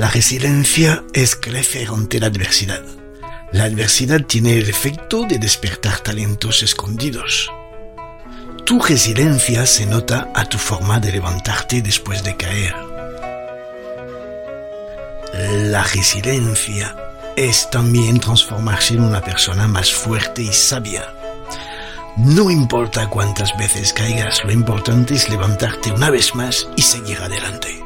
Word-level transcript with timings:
La 0.00 0.08
resiliencia 0.08 1.04
es 1.12 1.36
crecer 1.36 1.88
ante 1.88 2.20
la 2.20 2.28
adversidad. 2.28 2.80
La 3.52 3.64
adversidad 3.64 4.22
tiene 4.24 4.56
el 4.56 4.66
efecto 4.70 5.26
de 5.26 5.36
despertar 5.36 5.98
talentos 5.98 6.62
escondidos. 6.62 7.52
Tu 8.64 8.80
resiliencia 8.80 9.66
se 9.66 9.84
nota 9.84 10.30
a 10.34 10.46
tu 10.46 10.56
forma 10.56 11.00
de 11.00 11.12
levantarte 11.12 11.82
después 11.82 12.24
de 12.24 12.34
caer. 12.34 12.74
La 15.68 15.84
resiliencia 15.84 16.96
es 17.36 17.68
también 17.68 18.20
transformarse 18.20 18.94
en 18.94 19.04
una 19.04 19.20
persona 19.20 19.68
más 19.68 19.92
fuerte 19.92 20.40
y 20.40 20.52
sabia. 20.54 21.04
No 22.16 22.50
importa 22.50 23.10
cuántas 23.10 23.54
veces 23.58 23.92
caigas, 23.92 24.42
lo 24.46 24.50
importante 24.50 25.16
es 25.16 25.28
levantarte 25.28 25.92
una 25.92 26.08
vez 26.08 26.34
más 26.34 26.66
y 26.74 26.80
seguir 26.80 27.18
adelante. 27.18 27.79